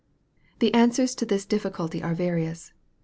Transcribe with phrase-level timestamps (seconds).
[0.57, 2.73] The answers to this difficulty are various.